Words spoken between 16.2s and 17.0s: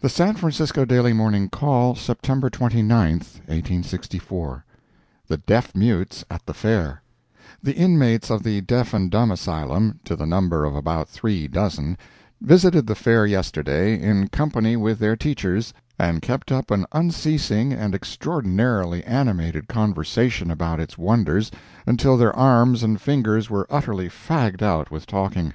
kept up an